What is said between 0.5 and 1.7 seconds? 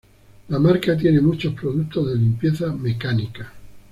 marca tiene muchos